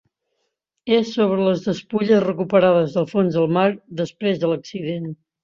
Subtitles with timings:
[0.95, 3.67] És sobre les despulles recuperades del fons del mar
[4.03, 5.09] després de l'accident.